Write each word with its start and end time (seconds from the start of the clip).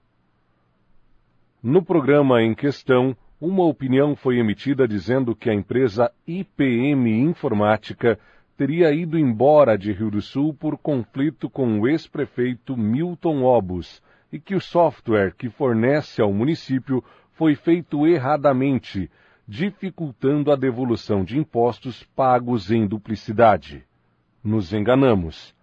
No 1.63 1.85
programa 1.85 2.43
em 2.43 2.55
questão, 2.55 3.15
uma 3.39 3.65
opinião 3.65 4.17
foi 4.17 4.39
emitida 4.39 4.89
dizendo 4.89 5.37
que 5.37 5.51
a 5.51 5.55
empresa 5.55 6.11
IPM 6.27 7.11
Informática 7.11 8.19
teria 8.61 8.93
ido 8.93 9.19
embora 9.19 9.79
de 9.79 9.91
Rio 9.91 10.11
do 10.11 10.21
Sul 10.21 10.53
por 10.53 10.77
conflito 10.77 11.49
com 11.49 11.81
o 11.81 11.89
ex-prefeito 11.89 12.77
Milton 12.77 13.43
Obus 13.43 14.03
e 14.31 14.39
que 14.39 14.55
o 14.55 14.61
software 14.61 15.35
que 15.35 15.49
fornece 15.49 16.21
ao 16.21 16.31
município 16.31 17.03
foi 17.33 17.55
feito 17.55 18.07
erradamente, 18.07 19.11
dificultando 19.49 20.53
a 20.53 20.57
devolução 20.57 21.25
de 21.25 21.39
impostos 21.39 22.03
pagos 22.15 22.71
em 22.71 22.87
duplicidade. 22.87 23.83
Nos 24.45 24.75
enganamos. 24.75 25.57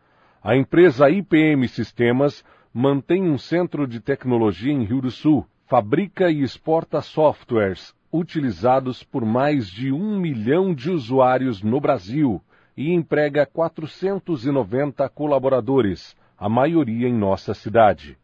A 0.44 0.58
empresa 0.58 1.08
IPM 1.08 1.68
Sistemas 1.68 2.44
mantém 2.74 3.30
um 3.30 3.38
centro 3.38 3.86
de 3.86 4.00
tecnologia 4.00 4.74
em 4.74 4.84
Rio 4.84 5.02
do 5.02 5.12
Sul, 5.12 5.46
fabrica 5.68 6.32
e 6.32 6.42
exporta 6.42 7.00
softwares 7.00 7.96
utilizados 8.12 9.04
por 9.04 9.24
mais 9.24 9.70
de 9.70 9.92
um 9.92 10.20
milhão 10.20 10.74
de 10.74 10.90
usuários 10.90 11.62
no 11.62 11.80
Brasil 11.80 12.42
e 12.78 12.94
emprega 12.94 13.44
490 13.44 15.10
colaboradores, 15.10 16.16
a 16.38 16.48
maioria 16.48 17.08
em 17.08 17.14
nossa 17.14 17.56
cidade. 17.56 18.16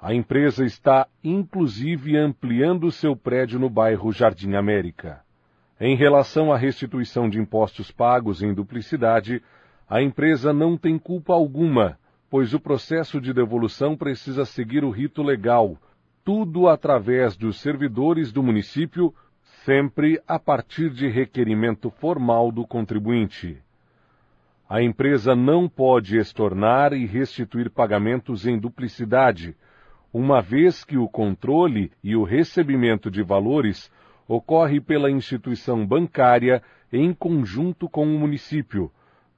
A 0.00 0.14
empresa 0.14 0.64
está, 0.64 1.06
inclusive, 1.22 2.16
ampliando 2.16 2.90
seu 2.90 3.14
prédio 3.14 3.60
no 3.60 3.68
bairro 3.68 4.10
Jardim 4.10 4.54
América. 4.54 5.20
Em 5.78 5.94
relação 5.94 6.50
à 6.50 6.56
restituição 6.56 7.28
de 7.28 7.38
impostos 7.38 7.90
pagos 7.90 8.42
em 8.42 8.54
duplicidade, 8.54 9.42
a 9.86 10.00
empresa 10.00 10.54
não 10.54 10.78
tem 10.78 10.98
culpa 10.98 11.34
alguma, 11.34 11.98
pois 12.30 12.54
o 12.54 12.60
processo 12.60 13.20
de 13.20 13.34
devolução 13.34 13.94
precisa 13.94 14.46
seguir 14.46 14.84
o 14.84 14.90
rito 14.90 15.22
legal, 15.22 15.76
tudo 16.24 16.66
através 16.66 17.36
dos 17.36 17.60
servidores 17.60 18.32
do 18.32 18.42
município, 18.42 19.14
sempre 19.66 20.18
a 20.26 20.38
partir 20.38 20.88
de 20.88 21.08
requerimento 21.08 21.90
formal 21.90 22.50
do 22.50 22.66
contribuinte 22.66 23.62
a 24.72 24.82
empresa 24.82 25.36
não 25.36 25.68
pode 25.68 26.16
estornar 26.16 26.94
e 26.94 27.04
restituir 27.04 27.68
pagamentos 27.68 28.46
em 28.46 28.58
duplicidade, 28.58 29.54
uma 30.10 30.40
vez 30.40 30.82
que 30.82 30.96
o 30.96 31.06
controle 31.06 31.92
e 32.02 32.16
o 32.16 32.24
recebimento 32.24 33.10
de 33.10 33.22
valores 33.22 33.92
ocorre 34.26 34.80
pela 34.80 35.10
instituição 35.10 35.86
bancária 35.86 36.62
em 36.90 37.12
conjunto 37.12 37.86
com 37.86 38.06
o 38.06 38.18
município, 38.18 38.90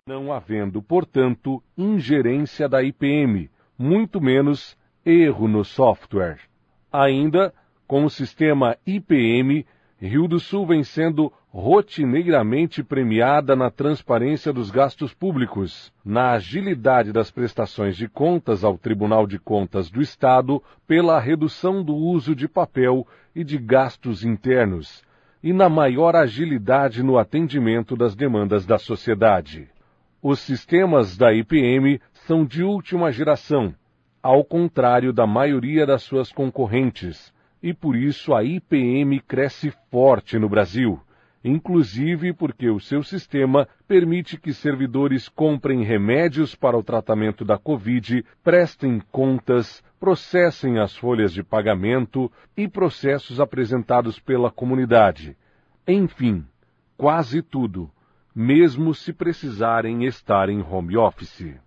não 0.06 0.32
havendo, 0.32 0.80
portanto, 0.80 1.60
ingerência 1.76 2.68
da 2.68 2.80
IPM, 2.84 3.50
muito 3.76 4.20
menos 4.20 4.78
erro 5.04 5.48
no 5.48 5.64
software. 5.64 6.38
Ainda, 6.92 7.52
com 7.88 8.04
o 8.04 8.10
sistema 8.10 8.76
IPM, 8.86 9.66
Rio 10.06 10.28
do 10.28 10.38
Sul 10.38 10.66
vem 10.66 10.84
sendo 10.84 11.32
rotineiramente 11.50 12.82
premiada 12.82 13.56
na 13.56 13.70
transparência 13.70 14.52
dos 14.52 14.70
gastos 14.70 15.14
públicos, 15.14 15.90
na 16.04 16.32
agilidade 16.32 17.10
das 17.10 17.30
prestações 17.30 17.96
de 17.96 18.06
contas 18.06 18.64
ao 18.64 18.76
Tribunal 18.76 19.26
de 19.26 19.38
Contas 19.38 19.90
do 19.90 20.02
Estado 20.02 20.62
pela 20.86 21.18
redução 21.18 21.82
do 21.82 21.94
uso 21.94 22.34
de 22.34 22.46
papel 22.46 23.06
e 23.34 23.42
de 23.42 23.56
gastos 23.56 24.24
internos, 24.24 25.02
e 25.42 25.54
na 25.54 25.70
maior 25.70 26.14
agilidade 26.14 27.02
no 27.02 27.16
atendimento 27.16 27.96
das 27.96 28.14
demandas 28.14 28.66
da 28.66 28.76
sociedade. 28.76 29.68
Os 30.22 30.40
sistemas 30.40 31.16
da 31.16 31.32
IPM 31.32 31.98
são 32.12 32.44
de 32.44 32.62
última 32.62 33.10
geração, 33.10 33.74
ao 34.22 34.44
contrário 34.44 35.14
da 35.14 35.26
maioria 35.26 35.86
das 35.86 36.02
suas 36.02 36.30
concorrentes, 36.30 37.32
e 37.64 37.74
por 37.74 37.96
isso 37.96 38.32
a 38.32 38.44
IPM 38.44 39.18
cresce 39.20 39.72
forte 39.90 40.38
no 40.38 40.48
Brasil 40.48 41.00
inclusive 41.44 42.32
porque 42.32 42.70
o 42.70 42.80
seu 42.80 43.02
sistema 43.02 43.68
permite 43.86 44.40
que 44.40 44.54
servidores 44.54 45.28
comprem 45.28 45.84
remédios 45.84 46.54
para 46.54 46.76
o 46.76 46.82
tratamento 46.82 47.44
da 47.44 47.58
Covid, 47.58 48.24
prestem 48.42 48.98
contas, 49.12 49.84
processem 50.00 50.78
as 50.78 50.96
folhas 50.96 51.34
de 51.34 51.42
pagamento 51.42 52.32
e 52.56 52.66
processos 52.66 53.38
apresentados 53.38 54.18
pela 54.18 54.50
comunidade. 54.50 55.36
Enfim, 55.86 56.46
quase 56.96 57.42
tudo, 57.42 57.90
mesmo 58.34 58.94
se 58.94 59.12
precisarem 59.12 60.06
estar 60.06 60.48
em 60.48 60.62
home 60.62 60.96
office. 60.96 61.63